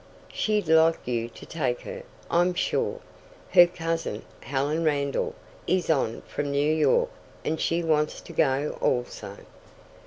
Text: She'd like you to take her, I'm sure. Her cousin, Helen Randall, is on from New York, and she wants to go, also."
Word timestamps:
She'd 0.33 0.67
like 0.67 1.05
you 1.07 1.29
to 1.29 1.45
take 1.45 1.81
her, 1.81 2.01
I'm 2.27 2.55
sure. 2.55 3.01
Her 3.53 3.67
cousin, 3.67 4.23
Helen 4.39 4.83
Randall, 4.83 5.35
is 5.67 5.91
on 5.91 6.21
from 6.21 6.49
New 6.49 6.73
York, 6.73 7.11
and 7.45 7.61
she 7.61 7.83
wants 7.83 8.19
to 8.21 8.33
go, 8.33 8.79
also." 8.81 9.37